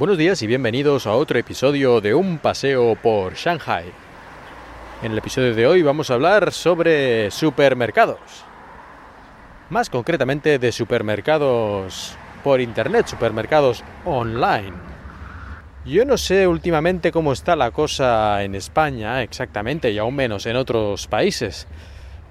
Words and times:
Buenos 0.00 0.16
días 0.16 0.40
y 0.40 0.46
bienvenidos 0.46 1.06
a 1.06 1.12
otro 1.12 1.38
episodio 1.38 2.00
de 2.00 2.14
Un 2.14 2.38
paseo 2.38 2.96
por 2.96 3.34
Shanghai. 3.34 3.84
En 5.02 5.12
el 5.12 5.18
episodio 5.18 5.54
de 5.54 5.66
hoy 5.66 5.82
vamos 5.82 6.10
a 6.10 6.14
hablar 6.14 6.52
sobre 6.52 7.30
supermercados. 7.30 8.18
Más 9.68 9.90
concretamente 9.90 10.58
de 10.58 10.72
supermercados 10.72 12.16
por 12.42 12.62
internet, 12.62 13.08
supermercados 13.08 13.84
online. 14.06 14.72
Yo 15.84 16.06
no 16.06 16.16
sé 16.16 16.46
últimamente 16.46 17.12
cómo 17.12 17.34
está 17.34 17.54
la 17.54 17.70
cosa 17.70 18.42
en 18.42 18.54
España 18.54 19.22
exactamente 19.22 19.90
y 19.90 19.98
aún 19.98 20.16
menos 20.16 20.46
en 20.46 20.56
otros 20.56 21.08
países. 21.08 21.68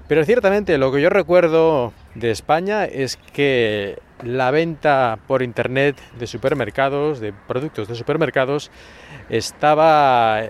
Pero 0.08 0.26
ciertamente 0.26 0.80
lo 0.80 0.92
que 0.92 1.04
yo 1.04 1.12
recuerdo 1.12 1.94
de 2.16 2.32
España 2.32 2.86
es 2.86 3.18
que 3.32 4.00
la 4.24 4.52
venta 4.52 5.18
por 5.28 5.42
internet 5.42 5.98
de 6.18 6.28
supermercados, 6.28 7.20
de 7.20 7.34
productos 7.34 7.88
de 7.88 7.96
supermercados, 7.96 8.72
estaba 9.30 10.42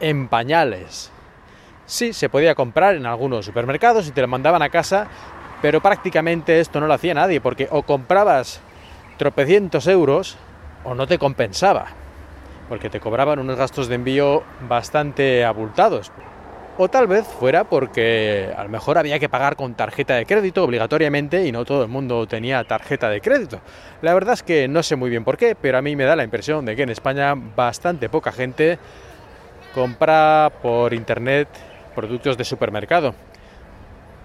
en 0.00 0.28
pañales. 0.28 1.10
Sí, 1.86 2.12
se 2.12 2.28
podía 2.28 2.54
comprar 2.54 2.94
en 2.94 3.06
algunos 3.06 3.44
supermercados 3.44 4.06
y 4.06 4.12
te 4.12 4.20
lo 4.20 4.28
mandaban 4.28 4.62
a 4.62 4.68
casa, 4.68 5.08
pero 5.60 5.80
prácticamente 5.80 6.60
esto 6.60 6.80
no 6.80 6.86
lo 6.86 6.94
hacía 6.94 7.14
nadie, 7.14 7.40
porque 7.40 7.68
o 7.70 7.82
comprabas 7.82 8.60
tropecientos 9.18 9.86
euros 9.86 10.36
o 10.84 10.94
no 10.94 11.06
te 11.06 11.18
compensaba, 11.18 11.86
porque 12.68 12.90
te 12.90 13.00
cobraban 13.00 13.38
unos 13.38 13.56
gastos 13.56 13.88
de 13.88 13.96
envío 13.96 14.44
bastante 14.68 15.44
abultados. 15.44 16.12
O 16.78 16.88
tal 16.88 17.06
vez 17.06 17.26
fuera 17.26 17.64
porque 17.64 18.54
a 18.56 18.62
lo 18.62 18.70
mejor 18.70 18.96
había 18.96 19.18
que 19.18 19.28
pagar 19.28 19.56
con 19.56 19.74
tarjeta 19.74 20.14
de 20.14 20.24
crédito 20.24 20.64
obligatoriamente 20.64 21.46
y 21.46 21.52
no 21.52 21.64
todo 21.64 21.82
el 21.82 21.88
mundo 21.88 22.26
tenía 22.26 22.64
tarjeta 22.64 23.10
de 23.10 23.20
crédito. 23.20 23.60
La 24.00 24.14
verdad 24.14 24.34
es 24.34 24.42
que 24.42 24.66
no 24.66 24.82
sé 24.82 24.96
muy 24.96 25.10
bien 25.10 25.24
por 25.24 25.36
qué, 25.36 25.54
pero 25.54 25.76
a 25.76 25.82
mí 25.82 25.94
me 25.94 26.04
da 26.04 26.16
la 26.16 26.24
impresión 26.24 26.64
de 26.64 26.76
que 26.76 26.82
en 26.82 26.90
España 26.90 27.34
bastante 27.34 28.08
poca 28.08 28.32
gente 28.32 28.78
compra 29.74 30.50
por 30.62 30.94
internet 30.94 31.48
productos 31.94 32.38
de 32.38 32.44
supermercado. 32.44 33.14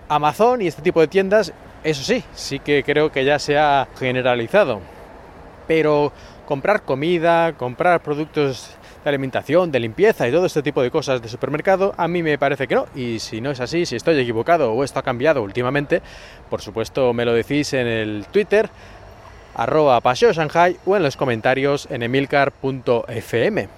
Amazon 0.07 0.61
y 0.61 0.67
este 0.67 0.81
tipo 0.81 1.01
de 1.01 1.07
tiendas, 1.07 1.51
eso 1.83 2.03
sí, 2.03 2.23
sí 2.33 2.59
que 2.59 2.83
creo 2.83 3.11
que 3.11 3.25
ya 3.25 3.39
se 3.39 3.57
ha 3.57 3.87
generalizado. 3.99 4.79
Pero 5.67 6.13
comprar 6.45 6.83
comida, 6.83 7.53
comprar 7.53 8.01
productos 8.01 8.77
de 9.05 9.09
alimentación, 9.09 9.71
de 9.71 9.79
limpieza 9.79 10.27
y 10.27 10.31
todo 10.31 10.47
este 10.47 10.63
tipo 10.63 10.81
de 10.81 10.89
cosas 10.89 11.21
de 11.21 11.29
supermercado, 11.29 11.93
a 11.95 12.07
mí 12.07 12.23
me 12.23 12.39
parece 12.39 12.67
que 12.67 12.73
no. 12.73 12.87
Y 12.95 13.19
si 13.19 13.39
no 13.39 13.51
es 13.51 13.59
así, 13.59 13.85
si 13.85 13.95
estoy 13.95 14.19
equivocado 14.19 14.73
o 14.73 14.83
esto 14.83 14.99
ha 14.99 15.03
cambiado 15.03 15.43
últimamente, 15.43 16.01
por 16.49 16.61
supuesto 16.61 17.13
me 17.13 17.23
lo 17.23 17.33
decís 17.33 17.73
en 17.73 17.85
el 17.85 18.25
Twitter, 18.31 18.67
arroba 19.53 20.01
paseo 20.01 20.33
Shanghai 20.33 20.77
o 20.85 20.97
en 20.97 21.03
los 21.03 21.15
comentarios 21.17 21.87
en 21.91 22.01
emilcar.fm. 22.01 23.69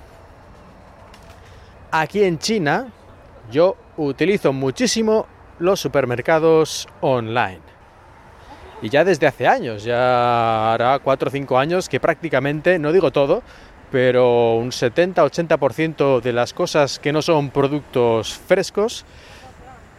Aquí 1.92 2.24
en 2.24 2.40
China 2.40 2.88
yo 3.52 3.76
utilizo 3.98 4.54
muchísimo 4.54 5.28
los 5.60 5.82
supermercados 5.82 6.88
online. 7.02 7.60
Y 8.82 8.90
ya 8.90 9.04
desde 9.04 9.26
hace 9.26 9.48
años, 9.48 9.84
ya 9.84 10.74
hará 10.74 11.00
4 11.00 11.28
o 11.28 11.32
5 11.32 11.58
años 11.58 11.90
que 11.90 12.00
prácticamente, 12.00 12.78
no 12.78 12.92
digo 12.92 13.12
todo, 13.12 13.42
pero 13.92 14.56
un 14.56 14.72
70-80% 14.72 16.22
de 16.22 16.34
las 16.34 16.54
cosas 16.54 17.00
que 17.00 17.14
no 17.14 17.22
son 17.22 17.50
productos 17.50 18.34
frescos, 18.34 19.06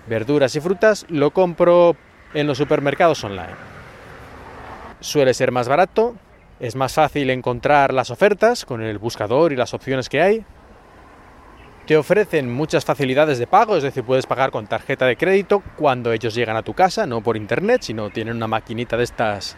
verduras 0.07 0.55
y 0.57 0.61
frutas, 0.61 1.07
lo 1.09 1.31
compro 1.31 1.97
en 2.35 2.47
los 2.47 2.59
supermercados 2.59 3.25
online. 3.25 3.55
Suele 5.01 5.33
ser 5.33 5.53
más 5.53 5.69
barato, 5.69 6.17
es 6.61 6.75
más 6.75 6.93
fácil 6.93 7.31
encontrar 7.31 7.95
las 7.95 8.11
ofertas 8.11 8.65
con 8.65 8.83
el 8.83 8.99
buscador 8.99 9.53
y 9.53 9.57
las 9.57 9.75
opciones 9.75 10.09
que 10.09 10.21
hay. 10.21 10.45
Te 11.87 11.97
ofrecen 11.97 12.53
muchas 12.53 12.85
facilidades 12.85 13.39
de 13.39 13.47
pago, 13.47 13.77
es 13.77 13.83
decir, 13.83 14.05
puedes 14.05 14.27
pagar 14.27 14.51
con 14.51 14.67
tarjeta 14.67 15.07
de 15.07 15.17
crédito 15.17 15.63
cuando 15.77 16.13
ellos 16.13 16.35
llegan 16.35 16.57
a 16.57 16.63
tu 16.63 16.75
casa, 16.75 17.07
no 17.07 17.23
por 17.23 17.37
internet, 17.37 17.81
sino 17.83 18.11
tienen 18.11 18.37
una 18.37 18.47
maquinita 18.47 18.99
de 18.99 19.05
estas 19.05 19.57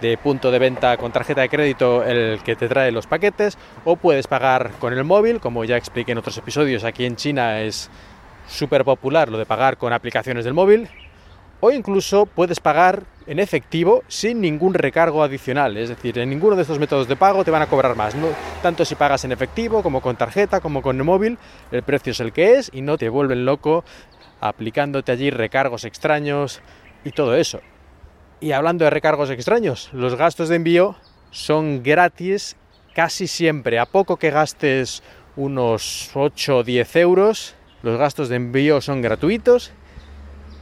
de 0.00 0.16
punto 0.16 0.50
de 0.50 0.58
venta 0.58 0.96
con 0.96 1.12
tarjeta 1.12 1.42
de 1.42 1.48
crédito 1.48 2.04
el 2.04 2.42
que 2.42 2.56
te 2.56 2.68
trae 2.68 2.92
los 2.92 3.06
paquetes 3.06 3.58
o 3.84 3.96
puedes 3.96 4.26
pagar 4.26 4.70
con 4.78 4.92
el 4.92 5.04
móvil, 5.04 5.40
como 5.40 5.64
ya 5.64 5.76
expliqué 5.76 6.12
en 6.12 6.18
otros 6.18 6.36
episodios, 6.38 6.84
aquí 6.84 7.04
en 7.04 7.16
China 7.16 7.60
es 7.60 7.90
súper 8.48 8.84
popular 8.84 9.28
lo 9.28 9.38
de 9.38 9.46
pagar 9.46 9.76
con 9.76 9.92
aplicaciones 9.92 10.44
del 10.44 10.54
móvil 10.54 10.88
o 11.60 11.70
incluso 11.70 12.26
puedes 12.26 12.58
pagar 12.58 13.04
en 13.26 13.38
efectivo 13.38 14.02
sin 14.08 14.40
ningún 14.40 14.74
recargo 14.74 15.22
adicional, 15.22 15.76
es 15.76 15.90
decir, 15.90 16.18
en 16.18 16.30
ninguno 16.30 16.56
de 16.56 16.62
estos 16.62 16.78
métodos 16.78 17.06
de 17.06 17.16
pago 17.16 17.44
te 17.44 17.50
van 17.50 17.62
a 17.62 17.66
cobrar 17.66 17.94
más, 17.94 18.16
tanto 18.62 18.84
si 18.84 18.94
pagas 18.94 19.24
en 19.24 19.32
efectivo 19.32 19.82
como 19.82 20.00
con 20.00 20.16
tarjeta 20.16 20.60
como 20.60 20.82
con 20.82 20.96
el 20.96 21.04
móvil, 21.04 21.38
el 21.70 21.82
precio 21.82 22.12
es 22.12 22.20
el 22.20 22.32
que 22.32 22.54
es 22.54 22.70
y 22.72 22.80
no 22.80 22.96
te 22.98 23.08
vuelven 23.08 23.44
loco 23.44 23.84
aplicándote 24.40 25.12
allí 25.12 25.30
recargos 25.30 25.84
extraños 25.84 26.62
y 27.04 27.10
todo 27.10 27.36
eso. 27.36 27.60
Y 28.40 28.52
hablando 28.52 28.84
de 28.84 28.90
recargos 28.90 29.28
extraños, 29.28 29.90
los 29.92 30.14
gastos 30.14 30.48
de 30.48 30.56
envío 30.56 30.96
son 31.30 31.82
gratis 31.82 32.56
casi 32.94 33.26
siempre. 33.26 33.78
A 33.78 33.84
poco 33.84 34.16
que 34.16 34.30
gastes 34.30 35.02
unos 35.36 36.10
8 36.14 36.56
o 36.56 36.62
10 36.64 36.96
euros, 36.96 37.54
los 37.82 37.98
gastos 37.98 38.30
de 38.30 38.36
envío 38.36 38.80
son 38.80 39.02
gratuitos. 39.02 39.72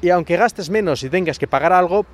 Y 0.03 0.11
aunque 0.11 0.37
gastes 0.37 0.71
menos 0.71 1.05
y 1.05 1.11
tengas 1.11 1.39
que 1.39 1.47
pagar 1.47 1.73
algo, 1.73 2.05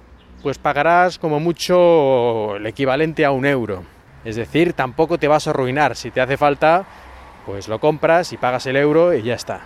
pues 0.43 0.59
pagarás 0.59 1.19
como 1.19 1.41
mucho 1.41 2.57
el 2.57 2.67
equivalente 2.67 3.25
a 3.25 3.31
un 3.31 3.47
euro. 3.47 3.85
Es 4.27 4.37
decir, 4.37 4.75
tampoco 4.75 5.17
te 5.17 5.29
vas 5.29 5.47
a 5.47 5.51
arruinar. 5.51 5.97
Si 5.97 6.11
te 6.11 6.21
hace 6.21 6.37
falta, 6.37 6.85
pues 7.47 7.69
lo 7.69 7.79
compras 7.79 8.35
y 8.35 8.37
pagas 8.37 8.67
el 8.67 8.77
euro 8.77 9.15
y 9.15 9.23
ya 9.23 9.35
está. 9.35 9.63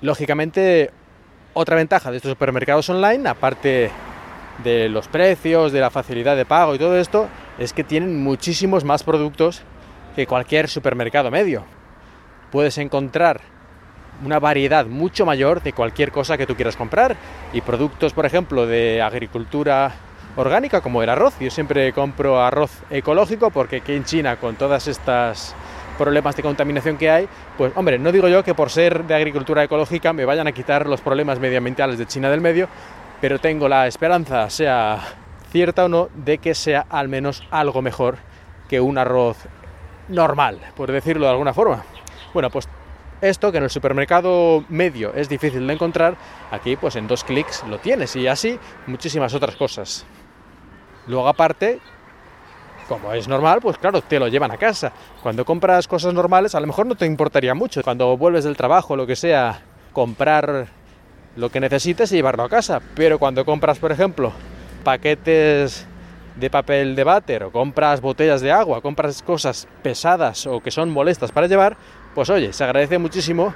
Lógicamente, 0.00 0.90
otra 1.54 1.76
ventaja 1.76 2.10
de 2.10 2.16
estos 2.16 2.30
supermercados 2.30 2.90
online, 2.90 3.28
aparte 3.28 3.90
de 4.62 4.88
los 4.88 5.08
precios, 5.08 5.72
de 5.72 5.80
la 5.80 5.90
facilidad 5.90 6.36
de 6.36 6.44
pago 6.44 6.74
y 6.74 6.78
todo 6.78 6.98
esto, 6.98 7.28
es 7.58 7.72
que 7.72 7.84
tienen 7.84 8.22
muchísimos 8.22 8.84
más 8.84 9.02
productos 9.02 9.62
que 10.14 10.26
cualquier 10.26 10.68
supermercado 10.68 11.30
medio. 11.30 11.64
Puedes 12.50 12.78
encontrar 12.78 13.40
una 14.24 14.38
variedad 14.38 14.86
mucho 14.86 15.26
mayor 15.26 15.62
de 15.62 15.72
cualquier 15.72 16.10
cosa 16.10 16.38
que 16.38 16.46
tú 16.46 16.54
quieras 16.54 16.76
comprar 16.76 17.16
y 17.52 17.60
productos, 17.60 18.12
por 18.12 18.24
ejemplo, 18.24 18.66
de 18.66 19.02
agricultura 19.02 19.92
orgánica 20.36 20.80
como 20.80 21.02
el 21.02 21.08
arroz. 21.08 21.34
Yo 21.40 21.50
siempre 21.50 21.92
compro 21.92 22.40
arroz 22.42 22.70
ecológico 22.90 23.50
porque 23.50 23.76
aquí 23.76 23.92
en 23.92 24.04
China 24.04 24.36
con 24.36 24.56
todas 24.56 24.88
estas 24.88 25.54
problemas 25.98 26.36
de 26.36 26.42
contaminación 26.42 26.98
que 26.98 27.10
hay, 27.10 27.28
pues 27.56 27.72
hombre, 27.74 27.98
no 27.98 28.12
digo 28.12 28.28
yo 28.28 28.44
que 28.44 28.54
por 28.54 28.70
ser 28.70 29.04
de 29.04 29.14
agricultura 29.14 29.64
ecológica 29.64 30.12
me 30.12 30.26
vayan 30.26 30.46
a 30.46 30.52
quitar 30.52 30.86
los 30.86 31.00
problemas 31.00 31.40
medioambientales 31.40 31.98
de 31.98 32.06
China 32.06 32.28
del 32.28 32.42
medio, 32.42 32.68
pero 33.20 33.38
tengo 33.38 33.68
la 33.68 33.86
esperanza, 33.86 34.50
sea 34.50 35.00
cierta 35.50 35.84
o 35.84 35.88
no, 35.88 36.08
de 36.14 36.38
que 36.38 36.54
sea 36.54 36.86
al 36.90 37.08
menos 37.08 37.42
algo 37.50 37.82
mejor 37.82 38.18
que 38.68 38.80
un 38.80 38.98
arroz 38.98 39.38
normal, 40.08 40.60
por 40.76 40.90
decirlo 40.92 41.26
de 41.26 41.32
alguna 41.32 41.54
forma. 41.54 41.84
Bueno, 42.34 42.50
pues 42.50 42.68
esto 43.20 43.50
que 43.50 43.58
en 43.58 43.64
el 43.64 43.70
supermercado 43.70 44.64
medio 44.68 45.14
es 45.14 45.28
difícil 45.28 45.66
de 45.66 45.72
encontrar, 45.72 46.16
aquí 46.50 46.76
pues 46.76 46.96
en 46.96 47.06
dos 47.06 47.24
clics 47.24 47.64
lo 47.66 47.78
tienes 47.78 48.14
y 48.16 48.26
así 48.26 48.58
muchísimas 48.86 49.32
otras 49.34 49.56
cosas. 49.56 50.04
Luego 51.06 51.28
aparte, 51.28 51.80
como 52.88 53.12
es 53.12 53.26
normal, 53.28 53.60
pues 53.62 53.78
claro, 53.78 54.02
te 54.02 54.18
lo 54.18 54.28
llevan 54.28 54.50
a 54.50 54.58
casa. 54.58 54.92
Cuando 55.22 55.44
compras 55.44 55.88
cosas 55.88 56.12
normales 56.12 56.54
a 56.54 56.60
lo 56.60 56.66
mejor 56.66 56.86
no 56.86 56.96
te 56.96 57.06
importaría 57.06 57.54
mucho. 57.54 57.82
Cuando 57.82 58.16
vuelves 58.16 58.44
del 58.44 58.56
trabajo, 58.56 58.96
lo 58.96 59.06
que 59.06 59.16
sea, 59.16 59.62
comprar 59.92 60.66
lo 61.36 61.50
que 61.50 61.60
necesites 61.60 62.10
y 62.12 62.16
llevarlo 62.16 62.42
a 62.42 62.48
casa. 62.48 62.80
Pero 62.94 63.18
cuando 63.18 63.44
compras, 63.44 63.78
por 63.78 63.92
ejemplo, 63.92 64.32
paquetes 64.82 65.86
de 66.36 66.50
papel 66.50 66.94
de 66.96 67.04
váter 67.04 67.44
o 67.44 67.50
compras 67.50 68.00
botellas 68.00 68.40
de 68.40 68.52
agua, 68.52 68.82
compras 68.82 69.22
cosas 69.22 69.66
pesadas 69.82 70.46
o 70.46 70.60
que 70.60 70.70
son 70.70 70.90
molestas 70.90 71.32
para 71.32 71.46
llevar, 71.46 71.76
pues 72.14 72.30
oye, 72.30 72.52
se 72.52 72.64
agradece 72.64 72.98
muchísimo 72.98 73.54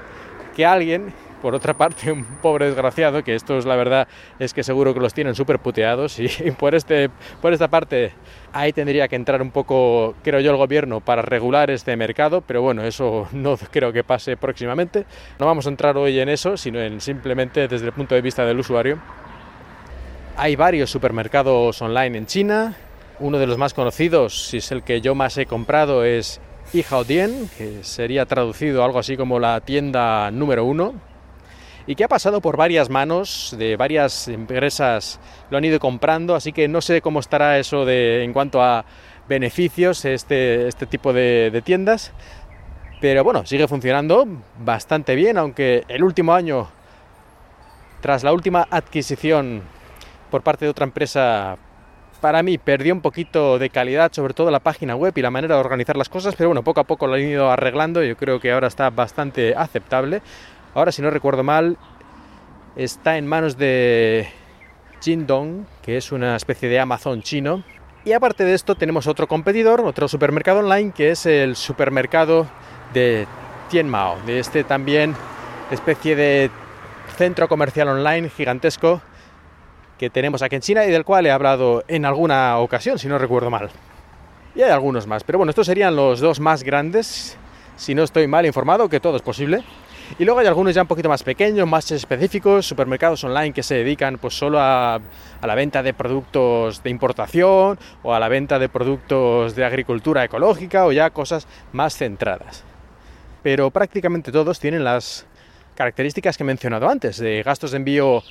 que 0.57 0.65
alguien, 0.65 1.13
por 1.41 1.55
otra 1.55 1.75
parte, 1.75 2.13
un 2.13 2.25
pobre 2.25 2.67
desgraciado, 2.67 3.25
que 3.25 3.35
esto 3.35 3.59
es 3.59 3.65
la 3.65 3.77
verdad, 3.77 4.09
es 4.39 4.55
que 4.55 4.63
seguro 4.63 4.95
que 4.95 5.01
los 5.01 5.15
tienen 5.15 5.35
súper 5.35 5.59
puteados 5.59 6.19
y 6.19 6.29
por, 6.59 6.75
este, 6.75 7.11
por 7.41 7.53
esta 7.53 7.69
parte 7.69 8.13
ahí 8.53 8.73
tendría 8.73 9.09
que 9.09 9.17
entrar 9.17 9.43
un 9.43 9.51
poco, 9.51 10.15
creo 10.23 10.41
yo, 10.41 10.51
el 10.51 10.57
gobierno 10.57 11.01
para 11.01 11.23
regular 11.23 11.71
este 11.71 11.97
mercado, 11.97 12.41
pero 12.41 12.63
bueno, 12.63 12.83
eso 12.85 13.29
no 13.33 13.57
creo 13.57 13.93
que 13.93 14.05
pase 14.05 14.37
próximamente. 14.37 15.07
No 15.39 15.47
vamos 15.47 15.67
a 15.67 15.71
entrar 15.71 15.97
hoy 15.97 16.19
en 16.21 16.29
eso, 16.29 16.57
sino 16.57 16.81
en 16.81 17.01
simplemente 17.01 17.69
desde 17.69 17.87
el 17.87 17.93
punto 17.93 18.15
de 18.15 18.23
vista 18.23 18.45
del 18.45 18.59
usuario. 18.59 18.99
Hay 20.37 20.57
varios 20.57 20.91
supermercados 20.91 21.81
online 21.83 22.19
en 22.19 22.27
China. 22.27 22.77
Uno 23.19 23.39
de 23.39 23.47
los 23.47 23.59
más 23.59 23.75
conocidos, 23.75 24.49
si 24.49 24.59
es 24.59 24.73
el 24.73 24.83
que 24.83 25.03
yo 25.03 25.15
más 25.15 25.37
he 25.37 25.45
comprado, 25.45 26.05
es 26.05 26.41
Yihaodian, 26.73 27.51
que 27.59 27.85
sería 27.85 28.25
traducido 28.25 28.83
algo 28.83 28.99
así 28.99 29.17
como 29.19 29.39
la 29.39 29.61
tienda 29.61 30.31
número 30.31 30.65
uno, 30.65 30.95
y 31.91 31.97
que 31.97 32.05
ha 32.05 32.09
pasado 32.09 32.41
por 32.41 32.57
varias 32.57 32.89
manos 32.89 33.53
de 33.59 33.75
varias 33.75 34.29
empresas, 34.29 35.19
lo 35.51 35.59
han 35.59 35.65
ido 35.65 35.81
comprando, 35.81 36.37
así 36.37 36.53
que 36.53 36.69
no 36.69 36.81
sé 36.81 37.03
cómo 37.03 37.19
estará 37.19 37.59
eso 37.59 37.85
de 37.85 38.23
en 38.23 38.33
cuanto 38.33 38.63
a 38.63 38.85
beneficios 39.29 40.05
este, 40.05 40.69
este 40.69 40.87
tipo 40.87 41.13
de, 41.13 41.61
tiendas. 41.65 42.13
Pero 43.01 43.25
bueno, 43.25 43.45
sigue 43.45 43.67
funcionando 43.67 44.25
bastante 44.61 45.17
bien, 45.17 45.37
aunque 45.37 45.83
el 45.89 46.05
último 46.05 46.33
año, 46.33 46.69
tras 48.01 48.23
la 48.23 48.33
última 48.33 48.69
adquisición 48.71 49.63
por 50.31 50.43
parte 50.43 50.67
de 50.67 50.71
otra 50.71 50.85
empresa, 50.85 51.59
para 52.21 52.45
mí 52.45 52.57
perdió 52.57 52.95
un 52.95 53.01
poquito 53.01 53.59
de 53.59 53.69
calidad, 53.69 54.13
sobre 54.13 54.33
todo 54.33 54.53
la 54.53 54.61
página 54.61 54.95
web 54.95 55.13
y 55.17 55.23
la 55.23 55.33
manera 55.33 55.57
de 55.57 55.61
organizar 55.61 55.97
las 55.97 56.09
cosas, 56.09 56.37
pero 56.37 56.51
bueno, 56.51 56.63
poco 56.63 56.79
a 56.79 56.85
poco 56.85 57.09
lo 57.09 57.15
han 57.15 57.23
ido 57.23 57.51
arreglando, 57.51 58.05
yo 58.05 58.17
creo 58.17 58.39
que 58.39 58.53
ahora 58.53 58.69
está 58.69 58.91
bastante 58.91 59.57
aceptable. 59.57 60.23
Ahora, 60.75 60.93
si 60.93 61.03
no 61.03 61.11
recuerdo 61.11 61.43
mal, 61.43 61.77
está 62.77 63.19
en 63.19 63.27
manos 63.27 63.57
de 63.57 64.29
Jingdong, 65.01 65.67
que 65.83 65.97
es 65.97 66.13
una 66.13 66.37
especie 66.37 66.69
de 66.69 66.79
Amazon 66.79 67.23
chino. 67.23 67.65
Y 68.05 68.13
aparte 68.13 68.45
de 68.45 68.55
esto 68.55 68.77
tenemos 68.77 69.07
otro 69.07 69.27
competidor, 69.27 69.81
otro 69.81 70.07
supermercado 70.07 70.61
online, 70.61 70.93
que 70.93 71.11
es 71.11 71.27
el 71.27 71.57
supermercado 71.57 72.47
de 72.95 73.27
Tianmao, 73.69 74.19
de 74.27 74.39
este 74.39 74.65
también 74.65 75.15
especie 75.71 76.17
de 76.17 76.51
centro 77.17 77.49
comercial 77.49 77.89
online 77.89 78.31
gigantesco 78.31 79.03
que 79.99 80.09
tenemos 80.09 80.41
aquí 80.41 80.57
en 80.57 80.63
China 80.63 80.85
y 80.87 80.91
del 80.91 81.05
cual 81.05 81.27
he 81.27 81.31
hablado 81.31 81.85
en 81.89 82.07
alguna 82.07 82.59
ocasión, 82.59 82.99
si 82.99 83.09
no 83.09 83.19
recuerdo 83.19 83.51
mal. 83.51 83.71
Y 84.55 84.63
hay 84.63 84.71
algunos 84.71 85.07
más, 85.07 85.25
pero 85.25 85.39
bueno, 85.39 85.51
estos 85.51 85.67
serían 85.67 85.95
los 85.95 86.21
dos 86.21 86.41
más 86.41 86.63
grandes, 86.63 87.37
si 87.77 87.95
no 87.95 88.03
estoy 88.03 88.27
mal 88.27 88.47
informado, 88.47 88.89
que 88.89 88.99
todo 89.01 89.17
es 89.17 89.23
posible. 89.23 89.63
Y 90.19 90.25
luego 90.25 90.41
hay 90.41 90.47
algunos 90.47 90.75
ya 90.75 90.83
un 90.83 90.89
poquito 90.89 91.09
más 91.09 91.23
pequeños, 91.23 91.67
más 91.69 91.91
específicos, 91.93 92.67
supermercados 92.67 93.23
online 93.25 93.53
que 93.53 93.63
se 93.63 93.77
dedican 93.77 94.19
pues 94.19 94.35
solo 94.35 94.59
a, 94.61 95.01
la 95.43 95.55
venta 95.55 95.83
de 95.83 95.95
productos 95.95 96.83
de 96.83 96.91
importación 96.91 97.79
o 98.03 98.15
a 98.15 98.21
la 98.21 98.29
venta 98.29 98.59
de 98.59 98.69
productos 98.69 99.55
de 99.55 99.65
agricultura 99.65 100.25
ecológica 100.25 100.85
o 100.85 100.93
ya 100.93 101.11
cosas 101.11 101.47
más 101.73 101.97
centradas. 101.97 102.65
Pero 103.43 103.71
prácticamente 103.71 104.33
todos 104.33 104.59
tienen 104.59 104.85
las 104.85 105.27
características 105.75 106.37
que 106.37 106.43
he 106.43 106.47
mencionado 106.47 106.89
antes, 106.89 107.17
de 107.19 107.43
gastos 107.43 107.71
de 107.71 107.79
envío 107.79 108.23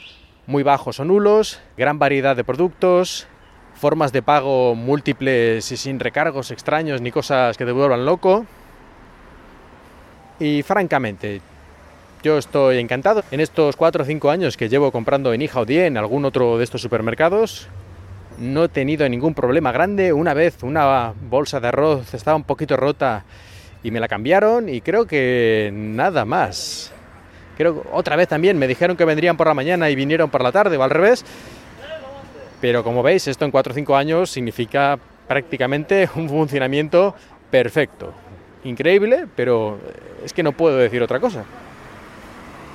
muy 0.45 0.63
bajos 0.63 0.99
o 0.99 1.05
nulos, 1.05 1.59
gran 1.77 1.97
variedad 1.97 2.35
de 2.35 2.43
productos, 2.43 3.27
formas 3.73 4.11
de 4.11 4.21
pago 4.21 4.75
múltiples 4.75 5.71
y 5.71 5.77
sin 5.77 5.99
recargos 5.99 6.51
extraños 6.51 7.01
ni 7.01 7.11
cosas 7.11 7.57
que 7.57 7.65
te 7.65 7.71
vuelvan 7.71 8.05
loco. 8.05 8.45
Y 10.39 10.61
francamente, 10.63 11.41
yo 12.23 12.37
estoy 12.37 12.79
encantado. 12.79 13.23
En 13.31 13.39
estos 13.39 13.75
4 13.75 14.03
o 14.03 14.05
5 14.05 14.29
años 14.29 14.57
que 14.57 14.69
llevo 14.69 14.91
comprando 14.91 15.33
en 15.33 15.41
o 15.53 15.65
en 15.67 15.97
algún 15.97 16.25
otro 16.25 16.57
de 16.57 16.63
estos 16.63 16.81
supermercados, 16.81 17.67
no 18.37 18.65
he 18.65 18.69
tenido 18.69 19.07
ningún 19.07 19.33
problema 19.33 19.71
grande. 19.71 20.13
Una 20.13 20.33
vez 20.33 20.63
una 20.63 21.13
bolsa 21.29 21.59
de 21.59 21.67
arroz 21.67 22.13
estaba 22.13 22.35
un 22.35 22.43
poquito 22.43 22.77
rota 22.77 23.23
y 23.83 23.91
me 23.91 23.99
la 23.99 24.07
cambiaron 24.07 24.69
y 24.69 24.81
creo 24.81 25.05
que 25.05 25.71
nada 25.73 26.25
más. 26.25 26.91
Creo 27.57 27.85
otra 27.91 28.15
vez 28.15 28.27
también 28.27 28.57
me 28.57 28.67
dijeron 28.67 28.95
que 28.95 29.05
vendrían 29.05 29.37
por 29.37 29.47
la 29.47 29.53
mañana 29.53 29.89
y 29.89 29.95
vinieron 29.95 30.29
por 30.29 30.43
la 30.43 30.51
tarde 30.51 30.77
o 30.77 30.83
al 30.83 30.89
revés. 30.89 31.25
Pero 32.61 32.83
como 32.83 33.03
veis, 33.03 33.27
esto 33.27 33.45
en 33.45 33.51
4 33.51 33.71
o 33.71 33.75
5 33.75 33.95
años 33.95 34.29
significa 34.29 34.99
prácticamente 35.27 36.09
un 36.15 36.27
funcionamiento 36.27 37.15
perfecto. 37.49 38.13
Increíble, 38.63 39.25
pero 39.35 39.79
es 40.23 40.33
que 40.33 40.43
no 40.43 40.51
puedo 40.51 40.77
decir 40.77 41.01
otra 41.01 41.19
cosa. 41.19 41.45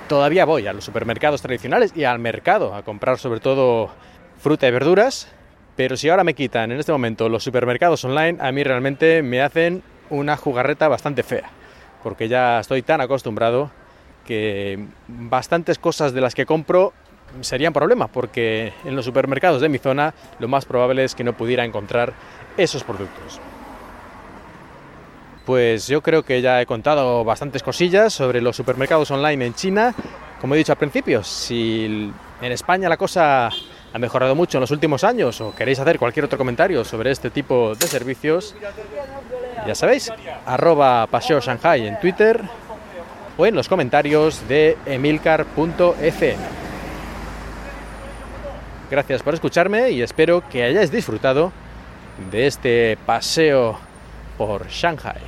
Todavía 0.08 0.44
voy 0.44 0.66
a 0.66 0.74
los 0.74 0.84
supermercados 0.84 1.40
tradicionales 1.40 1.92
y 1.96 2.04
al 2.04 2.18
mercado 2.18 2.74
a 2.74 2.82
comprar 2.82 3.18
sobre 3.18 3.40
todo 3.40 3.88
fruta 4.38 4.68
y 4.68 4.70
verduras, 4.70 5.28
pero 5.76 5.96
si 5.96 6.10
ahora 6.10 6.24
me 6.24 6.34
quitan 6.34 6.72
en 6.72 6.78
este 6.78 6.92
momento 6.92 7.30
los 7.30 7.42
supermercados 7.42 8.04
online, 8.04 8.36
a 8.40 8.52
mí 8.52 8.62
realmente 8.62 9.22
me 9.22 9.40
hacen 9.40 9.82
una 10.10 10.36
jugarreta 10.36 10.88
bastante 10.88 11.22
fea, 11.22 11.50
porque 12.02 12.28
ya 12.28 12.60
estoy 12.60 12.82
tan 12.82 13.00
acostumbrado 13.00 13.70
que 14.26 14.84
bastantes 15.08 15.78
cosas 15.78 16.12
de 16.12 16.20
las 16.20 16.34
que 16.34 16.44
compro 16.44 16.92
serían 17.40 17.72
problemas, 17.72 18.10
porque 18.10 18.74
en 18.84 18.96
los 18.96 19.06
supermercados 19.06 19.62
de 19.62 19.70
mi 19.70 19.78
zona 19.78 20.12
lo 20.38 20.48
más 20.48 20.66
probable 20.66 21.04
es 21.04 21.14
que 21.14 21.24
no 21.24 21.32
pudiera 21.32 21.64
encontrar 21.64 22.12
esos 22.58 22.84
productos. 22.84 23.40
Pues 25.44 25.88
yo 25.88 26.00
creo 26.00 26.22
que 26.22 26.40
ya 26.40 26.62
he 26.62 26.66
contado 26.66 27.22
bastantes 27.22 27.62
cosillas 27.62 28.12
sobre 28.12 28.40
los 28.40 28.56
supermercados 28.56 29.10
online 29.10 29.46
en 29.46 29.54
China. 29.54 29.94
Como 30.40 30.54
he 30.54 30.58
dicho 30.58 30.72
al 30.72 30.78
principio, 30.78 31.22
si 31.22 32.10
en 32.40 32.52
España 32.52 32.88
la 32.88 32.96
cosa 32.96 33.48
ha 33.48 33.98
mejorado 33.98 34.34
mucho 34.34 34.58
en 34.58 34.62
los 34.62 34.70
últimos 34.70 35.04
años 35.04 35.40
o 35.40 35.54
queréis 35.54 35.78
hacer 35.78 35.98
cualquier 35.98 36.24
otro 36.24 36.38
comentario 36.38 36.84
sobre 36.84 37.10
este 37.10 37.30
tipo 37.30 37.74
de 37.74 37.86
servicios, 37.86 38.54
ya 39.66 39.74
sabéis, 39.74 40.10
arroba 40.46 41.06
Paseo 41.08 41.40
Shanghai 41.40 41.86
en 41.86 42.00
Twitter 42.00 42.40
o 43.36 43.46
en 43.46 43.54
los 43.54 43.68
comentarios 43.68 44.48
de 44.48 44.76
emilcar.fm. 44.86 46.36
Gracias 48.90 49.22
por 49.22 49.34
escucharme 49.34 49.90
y 49.90 50.02
espero 50.02 50.42
que 50.48 50.62
hayáis 50.62 50.90
disfrutado 50.90 51.52
de 52.30 52.46
este 52.46 52.98
paseo 53.04 53.78
por 54.36 54.68
Shanghai. 54.68 55.20